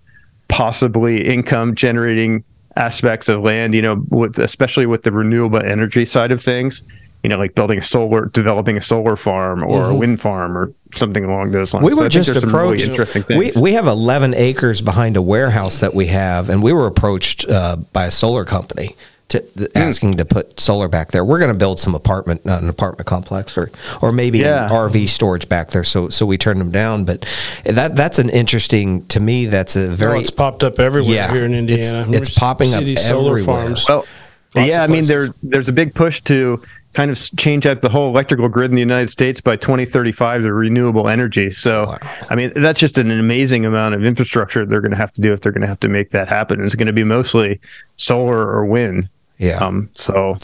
[0.47, 2.45] possibly income generating
[2.77, 6.85] aspects of land, you know, with especially with the renewable energy side of things,
[7.25, 10.73] you know, like building a solar, developing a solar farm or a wind farm or
[10.95, 11.83] something along those lines.
[11.85, 12.85] We were I think just there's some really approached.
[12.85, 13.57] interesting we, things.
[13.57, 17.77] we have 11 acres behind a warehouse that we have, and we were approached uh,
[17.95, 18.95] by a solar company
[19.29, 19.79] to th- Hmm.
[19.79, 21.25] asking to put solar back there.
[21.25, 23.71] We're going to build some apartment, uh, an apartment complex, or
[24.03, 24.67] or maybe Yeah.
[24.69, 25.83] RV storage back there.
[25.83, 27.07] So so we turned them down.
[27.07, 27.25] But
[27.65, 29.47] that that's an interesting to me.
[29.47, 32.19] That's a Oh, very it's popped up everywhere Yeah, here in it's- Indiana.
[32.19, 33.63] it's We popping up these solar everywhere.
[33.63, 33.87] farms.
[33.89, 34.05] Well,
[34.57, 35.09] Lots yeah, I mean, places.
[35.09, 36.61] there there's a big push to
[36.95, 40.53] kind of change out the whole electrical grid in the United States by 2035 to
[40.53, 41.51] renewable energy.
[41.51, 41.99] So,
[42.31, 45.33] I mean, that's just an amazing amount of infrastructure they're going to have to do
[45.33, 46.65] if they're going to have to make that happen.
[46.65, 47.61] It's going to be mostly
[47.97, 49.09] solar or wind.
[49.39, 49.59] yeah.
[49.59, 50.39] Um, so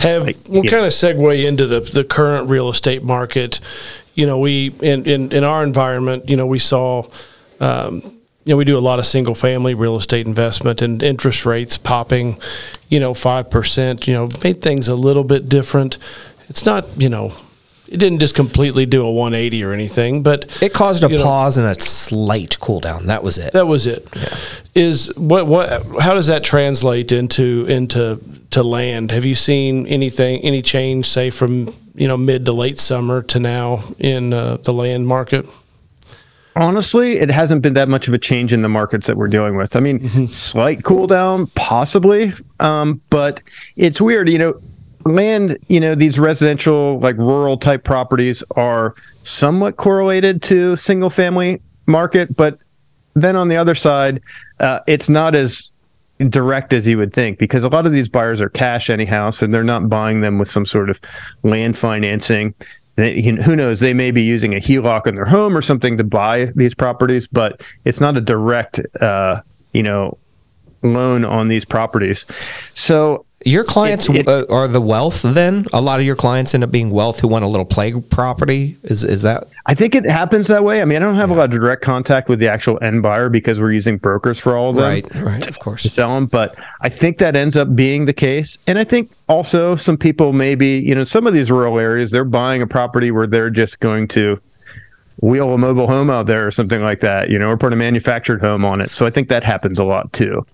[0.00, 0.70] have we'll yeah.
[0.70, 3.60] kind of segue into the the current real estate market.
[4.14, 7.08] You know, we in in, in our environment, you know, we saw.
[7.60, 8.10] Um,
[8.44, 11.78] you know, we do a lot of single family real estate investment and interest rates
[11.78, 12.38] popping,
[12.88, 15.98] you know, 5%, you know, made things a little bit different.
[16.48, 17.32] It's not, you know,
[17.88, 21.22] it didn't just completely do a 180 or anything, but it caused a you know,
[21.22, 23.06] pause and a slight cool down.
[23.06, 23.52] That was it.
[23.52, 24.06] that was it.
[24.74, 25.68] Is what what
[26.00, 29.10] how does that translate into into to land?
[29.10, 33.38] Have you seen anything any change say from you know mid to late summer to
[33.38, 35.46] now in uh, the land market?
[36.56, 39.56] Honestly, it hasn't been that much of a change in the markets that we're dealing
[39.56, 39.76] with.
[39.76, 43.40] I mean, slight cool down, possibly, um, but
[43.76, 44.28] it's weird.
[44.28, 44.60] You know,
[45.04, 45.58] land.
[45.68, 52.36] You know, these residential, like rural type properties, are somewhat correlated to single family market,
[52.36, 52.58] but
[53.14, 54.20] then on the other side,
[54.60, 55.72] uh, it's not as
[56.28, 59.46] direct as you would think because a lot of these buyers are cash anyhow, so
[59.46, 61.00] they're not buying them with some sort of
[61.42, 62.54] land financing.
[62.96, 63.80] Who knows?
[63.80, 67.26] They may be using a HELOC in their home or something to buy these properties,
[67.26, 69.40] but it's not a direct, uh,
[69.72, 70.16] you know,
[70.82, 72.26] loan on these properties.
[72.74, 75.22] So your clients it, it, uh, are the wealth.
[75.22, 77.92] Then a lot of your clients end up being wealth who want a little play
[77.92, 78.76] property.
[78.82, 79.46] Is is that?
[79.66, 80.80] I think it happens that way.
[80.82, 81.36] I mean, I don't have yeah.
[81.36, 84.56] a lot of direct contact with the actual end buyer because we're using brokers for
[84.56, 84.84] all of them.
[84.84, 85.82] Right, right, of course.
[85.82, 88.58] To sell them, but I think that ends up being the case.
[88.66, 92.24] And I think also some people maybe you know some of these rural areas they're
[92.24, 94.40] buying a property where they're just going to
[95.20, 97.76] wheel a mobile home out there or something like that, you know, or put a
[97.76, 98.90] manufactured home on it.
[98.90, 100.44] So I think that happens a lot too.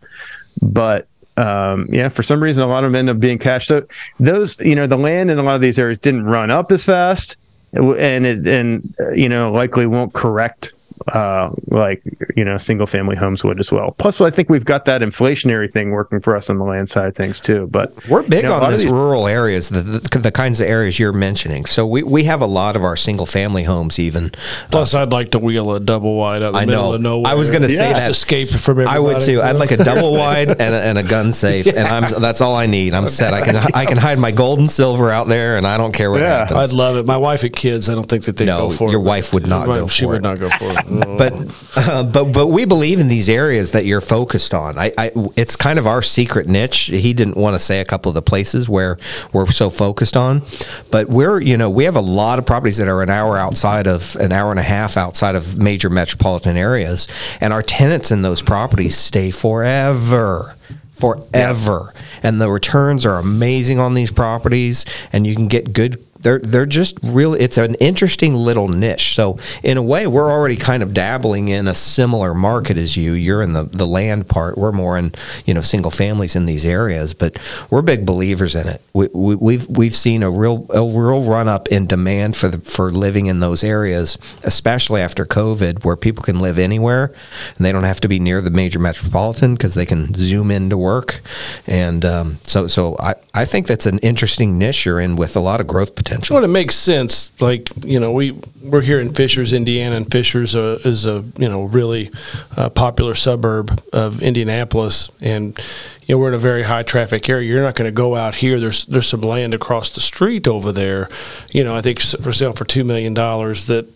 [0.62, 1.09] But
[1.40, 3.66] um, yeah, for some reason, a lot of them end up being cash.
[3.66, 3.87] So
[4.18, 6.85] those, you know, the land in a lot of these areas didn't run up as
[6.85, 7.37] fast,
[7.72, 10.74] and it, and uh, you know, likely won't correct
[11.08, 12.02] uh, like
[12.36, 13.92] you know single family homes would as well.
[13.92, 17.08] Plus, I think we've got that inflationary thing working for us on the land side
[17.08, 17.66] of things too.
[17.68, 20.98] But we're big you know, on these rural areas, the, the, the kinds of areas
[20.98, 21.64] you're mentioning.
[21.66, 24.30] So we, we have a lot of our single family homes even.
[24.70, 26.94] Plus, uh, I'd like to wheel a double wide out the I middle know.
[26.94, 27.32] of nowhere.
[27.32, 28.96] I was going to say that escape from everybody.
[28.96, 29.42] I would too.
[29.42, 31.72] I'd like a double wide and a, and a gun safe, yeah.
[31.76, 32.94] and I'm that's all I need.
[32.94, 33.12] I'm okay.
[33.12, 33.34] set.
[33.34, 36.10] I can I can hide my gold and silver out there, and I don't care
[36.10, 36.38] what yeah.
[36.40, 36.72] happens.
[36.72, 37.06] I'd love it.
[37.06, 37.88] My wife and kids.
[37.88, 38.92] I don't think that they no, go for your it.
[38.92, 39.88] Your wife would not go.
[39.88, 40.22] She for would it.
[40.22, 40.89] not go for it.
[40.90, 41.33] But
[41.76, 44.79] uh, but but we believe in these areas that you're focused on.
[44.79, 46.87] I, I, it's kind of our secret niche.
[46.87, 48.98] He didn't want to say a couple of the places where
[49.33, 50.42] we're so focused on,
[50.90, 53.87] but we're you know we have a lot of properties that are an hour outside
[53.87, 57.07] of an hour and a half outside of major metropolitan areas,
[57.40, 60.57] and our tenants in those properties stay forever
[60.90, 61.92] forever.
[61.94, 62.00] Yeah.
[62.22, 66.66] And the returns are amazing on these properties, and you can get good they're they're
[66.66, 69.14] just really it's an interesting little niche.
[69.14, 73.12] So in a way, we're already kind of dabbling in a similar market as you.
[73.12, 74.59] You're in the the land part.
[74.59, 75.12] We're more in
[75.46, 77.38] you know single families in these areas, but
[77.70, 78.83] we're big believers in it.
[78.92, 82.59] We, we, we've we've seen a real a real run up in demand for the
[82.59, 87.12] for living in those areas, especially after COVID, where people can live anywhere
[87.56, 90.68] and they don't have to be near the major metropolitan because they can zoom in
[90.70, 91.20] to work.
[91.66, 95.40] And um, so so I I think that's an interesting niche you're in with a
[95.40, 96.35] lot of growth potential potential.
[96.35, 97.31] Well, it makes sense.
[97.40, 101.49] Like you know, we we're here in Fishers, Indiana, and Fishers uh, is a you
[101.49, 102.11] know really
[102.57, 105.59] uh, popular suburb of Indianapolis, and
[106.07, 107.49] you know we're in a very high traffic area.
[107.49, 108.59] You're not going to go out here.
[108.61, 111.09] There's there's some land across the street over there.
[111.51, 113.66] You know, I think for sale for two million dollars.
[113.66, 113.87] That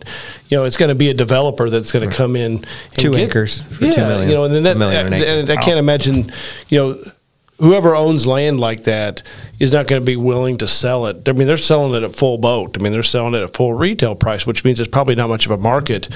[0.48, 3.28] you know it's going to be a developer that's going to come in two get,
[3.28, 4.28] acres for yeah, two million.
[4.28, 6.32] You know, and then that, and, and I can't imagine.
[6.68, 7.04] You know
[7.58, 9.22] whoever owns land like that
[9.60, 11.28] is not going to be willing to sell it.
[11.28, 12.76] I mean, they're selling it at full boat.
[12.78, 15.46] I mean, they're selling it at full retail price, which means there's probably not much
[15.46, 16.08] of a market,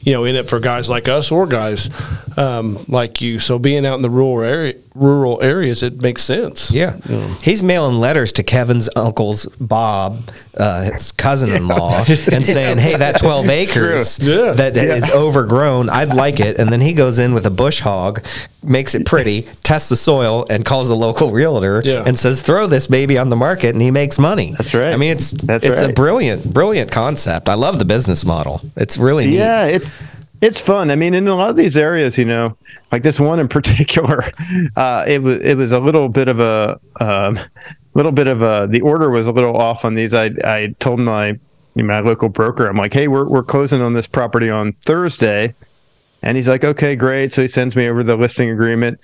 [0.00, 1.90] you know, in it for guys like us or guys
[2.38, 3.38] um, like you.
[3.38, 6.70] So being out in the rural area, rural areas, it makes sense.
[6.70, 7.26] Yeah, you know.
[7.42, 13.48] he's mailing letters to Kevin's uncle's Bob, uh, his cousin-in-law, and saying, "Hey, that twelve
[13.50, 14.52] acres yeah.
[14.52, 14.94] that yeah.
[14.94, 18.24] is overgrown, I'd like it." And then he goes in with a bush hog,
[18.62, 22.02] makes it pretty, tests the soil, and calls a local realtor yeah.
[22.06, 24.52] and says, "Throw this baby on the market," and he makes money.
[24.56, 24.88] That's right.
[24.88, 25.90] I mean, it's That's it's right.
[25.90, 27.48] a brilliant, brilliant concept.
[27.48, 28.60] I love the business model.
[28.76, 29.36] It's really neat.
[29.36, 29.92] Yeah, it's
[30.40, 30.90] it's fun.
[30.90, 32.56] I mean, in a lot of these areas, you know,
[32.92, 34.24] like this one in particular,
[34.76, 37.38] uh, it was it was a little bit of a um,
[37.94, 40.14] little bit of a the order was a little off on these.
[40.14, 41.38] I I told my
[41.74, 45.54] my local broker, I'm like, hey, we're we're closing on this property on Thursday,
[46.22, 47.32] and he's like, okay, great.
[47.32, 49.00] So he sends me over the listing agreement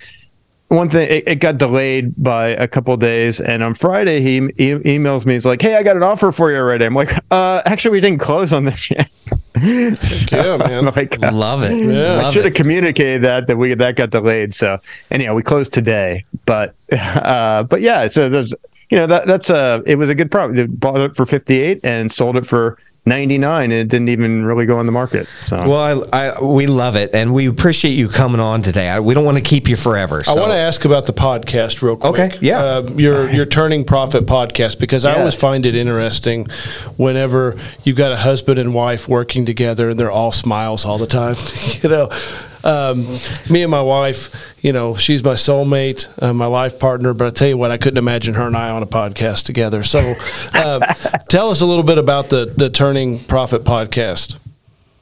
[0.69, 4.79] one thing it, it, got delayed by a couple days and on friday he e-
[4.79, 5.33] emails me.
[5.33, 6.85] He's like hey i got an offer for you already.
[6.85, 9.11] I'm like uh actually we didn't close on this yet.
[9.55, 10.85] So yeah man.
[10.85, 11.83] Like, uh, love it.
[11.83, 12.25] Yeah.
[12.25, 14.55] i should have communicated that that we that got delayed.
[14.55, 14.79] So
[15.11, 16.25] anyhow we closed today.
[16.45, 18.53] But uh but yeah so there's
[18.89, 20.55] you know that that's a it was a good problem.
[20.55, 24.65] They bought it for 58 and sold it for 99 and it didn't even really
[24.65, 25.27] go on the market.
[25.43, 28.89] So well, I, I, we love it and we appreciate you coming on today.
[28.89, 30.23] I, we don't want to keep you forever.
[30.23, 30.31] So.
[30.31, 32.19] I want to ask about the podcast real quick.
[32.19, 35.15] Okay, yeah, uh, your your turning profit podcast because yes.
[35.15, 36.47] I always find it interesting
[36.97, 41.07] whenever you've got a husband and wife working together and they're all smiles all the
[41.07, 41.35] time.
[41.83, 42.09] you know
[42.65, 43.05] um,
[43.49, 47.13] me and my wife, you know, she's my soulmate, uh, my life partner.
[47.13, 49.83] But I tell you what, I couldn't imagine her and I on a podcast together.
[49.83, 50.15] So,
[50.53, 50.79] uh,
[51.29, 54.37] tell us a little bit about the the Turning Profit podcast.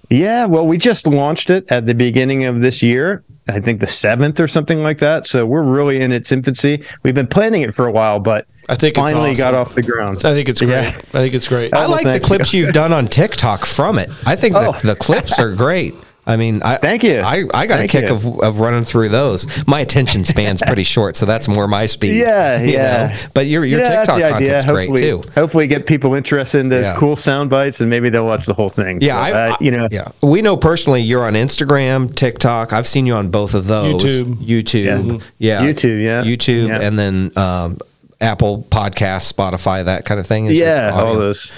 [0.10, 3.24] Yeah, well, we just launched it at the beginning of this year.
[3.48, 5.26] I think the seventh or something like that.
[5.26, 6.84] So we're really in its infancy.
[7.04, 9.44] We've been planning it for a while, but I think it finally awesome.
[9.44, 10.18] got off the ground.
[10.18, 10.70] I think it's great.
[10.70, 10.98] Yeah.
[10.98, 11.74] I think it's great.
[11.74, 12.66] I like the clips you.
[12.66, 14.10] have done on TikTok from it.
[14.26, 14.72] I think oh.
[14.74, 15.94] the, the clips are great.
[16.26, 17.20] I mean, I Thank you.
[17.20, 18.16] I, I got Thank a kick you.
[18.16, 19.46] of, of running through those.
[19.68, 22.18] My attention span's pretty short, so that's more my speed.
[22.20, 23.08] Yeah, you yeah.
[23.08, 23.20] know?
[23.34, 24.64] But your your Yeah, TikTok the idea.
[24.66, 25.22] great Hopefully- too.
[25.36, 26.96] Hopefully, get people interested in those Yeah.
[26.96, 29.00] cool sound bites, and maybe they'll watch the whole thing.
[29.02, 31.02] Yeah, So, I, uh, you know, Yeah, we know personally.
[31.02, 32.72] You're on Instagram, TikTok.
[32.74, 34.02] I've seen you on both of those.
[34.02, 34.36] YouTube.
[34.36, 35.62] YouTube, Yeah.
[35.62, 36.24] yeah, YouTube, yeah.
[36.24, 36.82] YouTube, Yeah.
[36.82, 37.80] and then um,
[38.24, 40.46] Apple Podcasts, Spotify, that kind of thing.
[40.48, 41.52] is yeah, all those,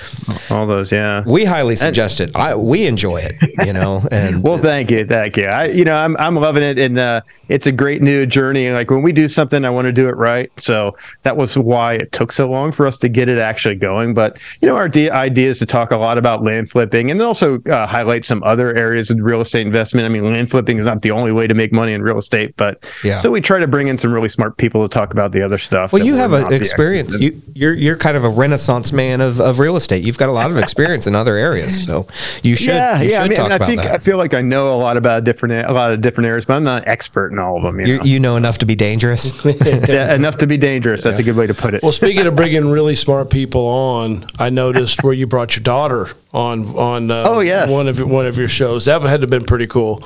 [0.49, 1.23] all those, yeah.
[1.25, 2.35] We highly suggest it.
[2.35, 3.33] I we enjoy it.
[3.65, 5.45] You know, and Well, thank you, thank you.
[5.45, 8.69] I, you know, I'm I'm loving it, and uh, it's a great new journey.
[8.71, 10.51] Like when we do something, I want to do it right.
[10.57, 14.13] So that was why it took so long for us to get it actually going.
[14.13, 17.21] But you know, our de- idea is to talk a lot about land flipping, and
[17.21, 20.05] also uh, highlight some other areas of real estate investment.
[20.05, 22.55] I mean, land flipping is not the only way to make money in real estate,
[22.57, 23.19] but Yeah.
[23.19, 25.57] so we try to bring in some really smart people to talk about the other
[25.57, 25.93] stuff.
[25.93, 27.13] Well, you have an the experience.
[27.13, 27.23] experts.
[27.23, 30.03] You, you're you're kind of a renaissance man of, of real estate.
[30.03, 32.07] You've got a lot of experience in other areas, so
[32.43, 33.23] you should yeah, you yeah.
[33.23, 35.67] I mean, talk I about think I feel like I know a lot about different
[35.69, 37.79] a lot of different areas, but I'm not an expert in all of them.
[37.79, 38.03] You, You, know?
[38.03, 39.43] you know enough to be dangerous.
[39.45, 41.03] yeah, enough to be dangerous.
[41.03, 41.83] That's a good way to put it.
[41.83, 46.09] Well, speaking of bringing really smart people on, I noticed where you brought your daughter
[46.33, 47.69] on on uh, Oh, yes.
[47.71, 48.85] one of one of your shows.
[48.85, 50.03] That had to have been pretty cool.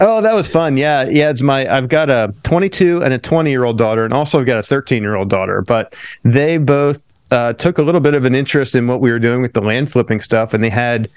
[0.00, 0.76] Oh, that was fun.
[0.76, 1.30] Yeah, yeah.
[1.30, 1.68] It's my.
[1.68, 4.62] I've got a 22 and a 20 year old daughter, and also I've got a
[4.62, 5.62] 13 year old daughter.
[5.62, 9.18] But they both uh, took a little bit of an interest in what we were
[9.18, 11.08] doing with the land flipping stuff, and they had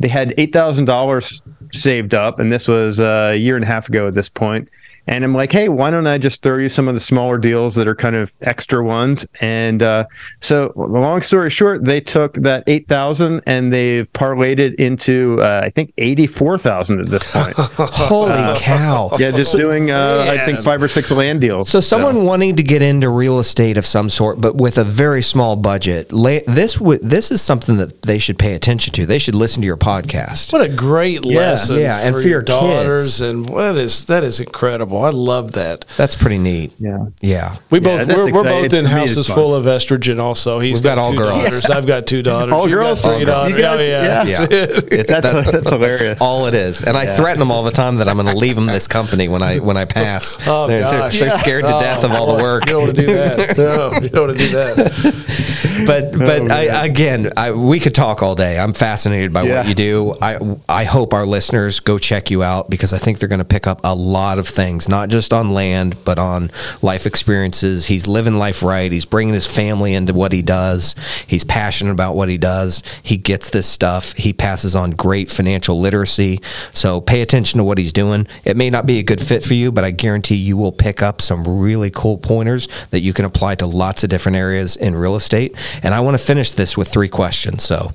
[0.00, 1.42] they had eight thousand dollars
[1.72, 4.68] saved up, and this was uh, a year and a half ago at this point.
[5.06, 7.74] And I'm like, hey, why don't I just throw you some of the smaller deals
[7.74, 9.26] that are kind of extra ones?
[9.40, 10.06] And uh,
[10.40, 15.62] so, long story short, they took that eight thousand and they've parlayed it into uh,
[15.64, 17.54] I think eighty four thousand at this point.
[17.56, 19.10] Holy cow!
[19.18, 21.68] Yeah, just doing uh, I think five or six land deals.
[21.68, 25.22] So someone wanting to get into real estate of some sort, but with a very
[25.22, 29.06] small budget, la- this would this is something that they should pay attention to.
[29.06, 30.52] They should listen to your podcast.
[30.52, 33.20] What a great lesson yeah, and for your daughters, kids.
[33.20, 34.91] and what is that is incredible.
[34.98, 35.84] I love that.
[35.96, 36.72] That's pretty neat.
[36.78, 37.06] yeah.
[37.20, 37.56] Yeah.
[37.70, 38.62] We Yeah, both that's we're, we're exciting.
[38.62, 40.20] both in houses full of estrogen.
[40.20, 41.42] Also, He's We've got all two girls.
[41.42, 41.64] daughters.
[41.70, 42.52] I've got two daughters.
[42.52, 43.02] All You've girls?
[43.02, 43.56] three All daughters.
[43.56, 44.24] You guys- oh yeah.
[44.24, 44.46] Yeah.
[44.92, 46.18] It's, That's- that's hilarious.
[46.20, 46.82] all it is.
[46.82, 49.28] And I threaten them all the time that I'm going to leave them this company
[49.28, 50.36] when I when I pass.
[50.46, 51.18] Oh, they're, they're- gosh.
[51.20, 52.66] they're scared to Oh, death of all the oh, work.
[52.66, 53.56] You don't want to do that.
[53.62, 55.84] No, you don't want to do that.
[55.86, 58.58] but but Oh, I, again, I, we could talk all day.
[58.58, 59.58] I'm fascinated by Yeah.
[59.60, 60.14] what you do.
[60.20, 63.44] I I hope our listeners go check you out because I think they're going to
[63.44, 67.86] pick up a lot of things, not just on land, but on life experiences.
[67.86, 68.90] He's living life right.
[68.90, 70.94] He's bringing his family into what he does.
[71.26, 72.82] He's passionate about what he does.
[73.02, 74.12] He gets this stuff.
[74.14, 76.40] He passes on great financial literacy.
[76.72, 78.26] So pay attention to what he's doing.
[78.44, 81.02] It may not be a good fit for you, but I guarantee you will pick
[81.02, 84.94] up some really cool pointers that you can apply to lots of different areas in
[84.94, 85.54] real estate.
[85.82, 87.62] And I want to finish this with three questions.
[87.62, 87.92] So,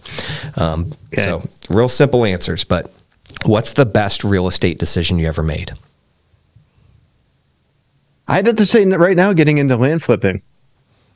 [0.55, 1.23] um, Okay.
[1.23, 2.63] so real simple answers.
[2.63, 2.91] But
[3.45, 5.71] what's the best real estate decision you ever made?
[8.27, 10.41] I'd have to say right now, getting into land flipping.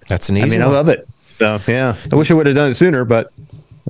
[0.08, 0.43] That's an easy.
[0.43, 1.08] I easy mean, I love it.
[1.34, 3.32] So yeah, I wish I would have done it sooner, but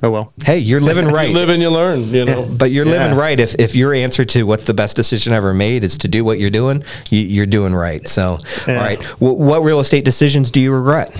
[0.02, 0.32] oh well.
[0.44, 1.28] hey, you're living right.
[1.28, 2.04] You live and you learn.
[2.08, 2.42] You know.
[2.42, 3.38] But you're living right.
[3.38, 6.38] If if your answer to what's the best decision ever made is to do what
[6.38, 8.06] you're doing, you, you're doing right.
[8.08, 8.74] So, Yeah.
[8.76, 9.00] all right.
[9.20, 11.14] W- what real estate decisions do you regret?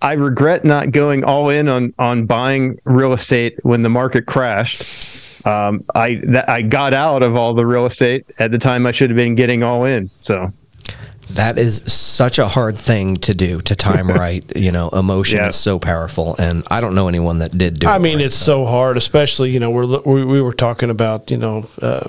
[0.00, 4.82] I regret not going all in on on buying real estate when the market crashed.
[5.44, 8.92] Um, I that I got out of all the real estate at the time I
[8.92, 10.10] should have been getting all in.
[10.20, 10.52] So
[11.30, 14.44] That is such a hard thing to do to time right.
[14.56, 15.48] You know, emotion Yeah.
[15.48, 17.86] is so powerful, and I don't know anyone that did do.
[17.86, 17.90] It.
[17.90, 18.26] I it mean, right.
[18.26, 22.06] it's so hard, especially you know we're we, we were talking about you know uh,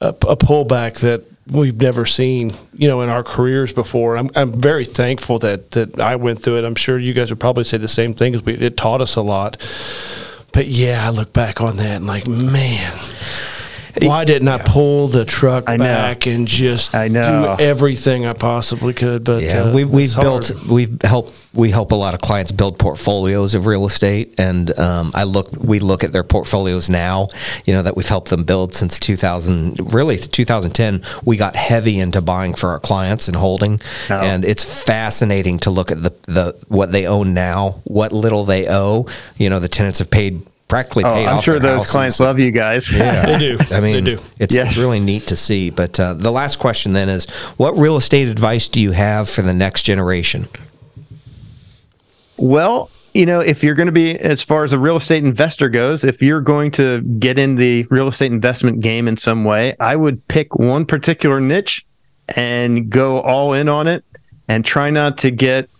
[0.00, 4.16] a, a pullback that we've never seen you know in our careers before.
[4.16, 6.64] I'm I'm very thankful that that I went through it.
[6.64, 9.14] I'm sure you guys would probably say the same thing because we it taught us
[9.16, 9.56] a lot.
[10.52, 12.92] But yeah, I look back on that and like, man,
[14.02, 15.84] why didn't I pull the truck I know.
[15.84, 17.56] back and just I know.
[17.56, 19.24] do everything I possibly could?
[19.24, 20.24] But Yeah, uh, we've we've it's hard.
[20.24, 24.78] built we've helped we help a lot of clients build portfolios of real estate, and
[24.78, 27.28] um, I look we look at their portfolios now.
[27.64, 31.02] You know that we've helped them build since 2000, really 2010.
[31.24, 33.80] We got heavy into buying for our clients and holding,
[34.10, 34.14] Oh.
[34.20, 38.68] and it's fascinating to look at the the what they own now, what little they
[38.68, 39.06] owe.
[39.38, 41.92] You know, the tenants have paid practically oh, paid I'm off sure their those houses.
[41.92, 42.90] clients love you guys.
[42.92, 43.58] Yeah, They do.
[43.70, 44.22] I mean, They do.
[44.38, 44.68] It's, Yes.
[44.68, 45.70] it's really neat to see.
[45.70, 49.42] But uh, the last question then is, what real estate advice do you have for
[49.42, 50.48] the next generation?
[52.36, 55.68] Well, you know, if you're going to be, as far as a real estate investor
[55.70, 59.74] goes, if you're going to get in the real estate investment game in some way,
[59.80, 61.86] I would pick one particular niche
[62.28, 64.04] and go all in on it
[64.48, 65.70] and try not to get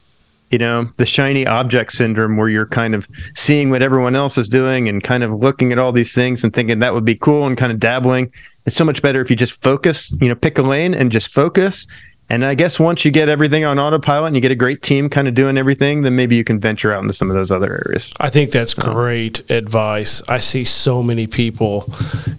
[0.51, 4.49] you know, the shiny object syndrome where you're kind of seeing what everyone else is
[4.49, 7.47] doing and kind of looking at all these things and thinking that would be cool
[7.47, 8.33] and kind of dabbling.
[8.65, 11.33] It's so much better if you just focus, you know, pick a lane and just
[11.33, 11.87] focus
[12.29, 15.09] and I guess once you get everything on autopilot and you get a great team
[15.09, 17.85] kind of doing everything, then maybe you can venture out into some of those other
[17.87, 18.12] areas.
[18.18, 20.22] I think that's great advice.
[20.29, 21.89] I see so many people,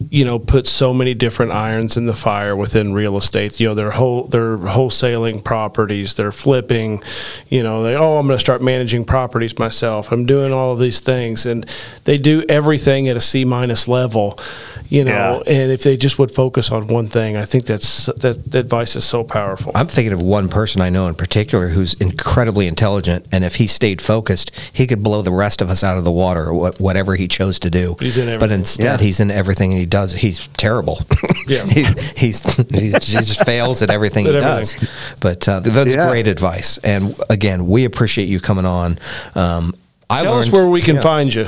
[0.09, 3.61] you know, put so many different irons in the fire within real estate.
[3.61, 7.01] You know, they're whole they're wholesaling properties, they're flipping,
[7.47, 10.11] you know, they oh, I'm going to start managing properties myself.
[10.11, 11.65] I'm doing all of these things and
[12.03, 14.37] they do everything at a C minus level
[14.89, 15.53] you know yeah.
[15.53, 18.95] and if they just would focus on one thing i think that's that, that advice
[18.95, 23.25] is so powerful i'm thinking of one person i know in particular who's incredibly intelligent
[23.31, 26.11] and if he stayed focused he could blow the rest of us out of the
[26.11, 29.05] water whatever he chose to do he's in but instead yeah.
[29.05, 30.99] he's in everything and he does he's terrible
[31.47, 34.81] yeah he, he's, he's he just fails at everything at he everything.
[34.81, 36.09] does but uh, that's yeah.
[36.09, 38.97] great advice and again we appreciate you coming on
[39.35, 39.73] um,
[40.09, 41.01] I Tell learned, us where we can yeah.
[41.01, 41.47] find you.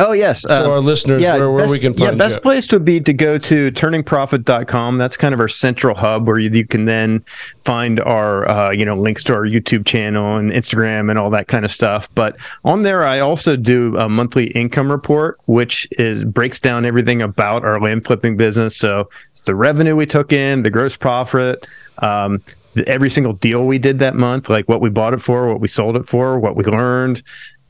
[0.00, 0.42] Oh yes.
[0.42, 2.42] So um, our listeners, yeah, where, where best, we can find yeah, best you.
[2.42, 4.98] place would be to go to turningprofit.com.
[4.98, 7.24] That's kind of our central hub where you, you can then
[7.58, 11.46] find our uh, you know links to our YouTube channel and Instagram and all that
[11.46, 12.08] kind of stuff.
[12.14, 17.22] But on there, I also do a monthly income report, which is breaks down everything
[17.22, 18.76] about our land flipping business.
[18.76, 21.64] So it's the revenue we took in, the gross profit.
[21.98, 22.42] Um,
[22.86, 25.68] every single deal we did that month, like what we bought it for, what we
[25.68, 27.22] sold it for, what we learned,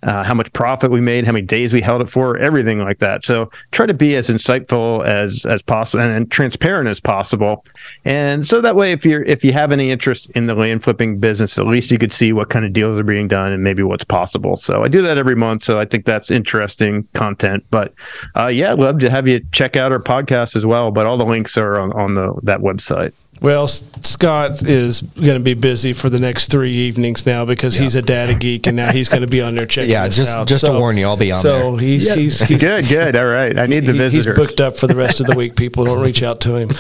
[0.03, 2.99] uh, how much profit we made, how many days we held it for, everything like
[2.99, 3.25] that.
[3.25, 7.65] So try to be as insightful as as possible and, and, transparent as possible.
[8.05, 11.19] And so that way, if you're if you have any interest in the land flipping
[11.19, 13.83] business, at least you could see what kind of deals are being done and maybe
[13.83, 14.57] what's possible.
[14.57, 15.63] So I do that every month.
[15.63, 17.65] So I think that's interesting content.
[17.71, 17.95] But
[18.37, 20.91] uh, yeah, love to have you check out our podcast as well.
[20.91, 23.13] But all the links are on, on the that website.
[23.41, 27.97] Well, Scott is going to be busy for the next three evenings now because he's
[27.97, 29.91] a data geek, and now he's going to be on there checking.
[29.91, 30.47] yeah, just out.
[30.47, 31.63] just so, to warn you, I'll be on so there.
[31.63, 32.15] So he's, yeah.
[32.15, 33.17] he's, he's good, good.
[33.17, 34.27] All right, I need the visitors.
[34.27, 35.57] He's booked up for the rest of the week.
[35.57, 36.71] People don't reach out to him.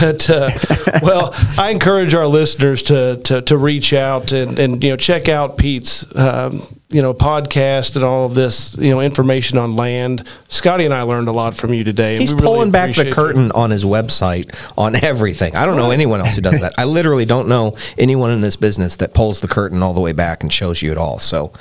[0.00, 0.50] But uh,
[1.02, 5.28] well, I encourage our listeners to to, to reach out and, and you know check
[5.28, 6.04] out Pete's.
[6.14, 6.60] Um,
[6.94, 10.26] you know podcast and all of this you know information on land.
[10.48, 12.18] Scotty and I learned a lot from you today.
[12.18, 13.52] He's pulling really back the curtain you.
[13.52, 15.56] on his website on everything.
[15.56, 16.72] I don't know anyone else who does that.
[16.78, 20.12] I literally don't know anyone in this business that pulls the curtain all the way
[20.12, 21.18] back and shows you it all.
[21.18, 21.52] So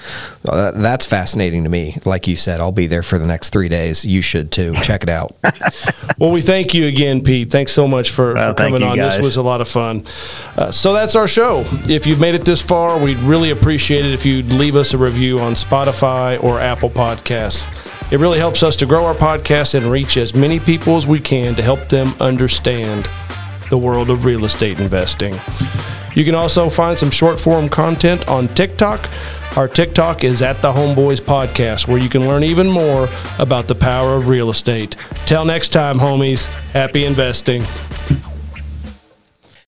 [0.47, 1.97] uh, that's fascinating to me.
[2.05, 4.05] Like you said, I'll be there for the next three days.
[4.05, 4.75] You should too.
[4.83, 5.35] Check it out.
[6.19, 7.49] well, we thank you again, Pete.
[7.49, 8.97] Thanks so much for, well, for coming on.
[8.97, 9.15] Guys.
[9.15, 10.03] This was a lot of fun.
[10.55, 11.63] Uh, so that's our show.
[11.89, 14.97] If you've made it this far, we'd really appreciate it if you'd leave us a
[14.99, 17.65] review review on Spotify or Apple Podcasts.
[18.11, 21.21] It really helps us to grow our podcast and reach as many people as we
[21.21, 23.07] can to help them understand
[23.69, 25.33] the world of real estate investing.
[26.13, 29.09] You can also find some short form content on TikTok.
[29.55, 33.07] Our TikTok is at the Homeboys Podcast, where you can learn even more
[33.39, 34.97] about the power of real estate.
[35.25, 37.63] Till next time, homies, happy investing.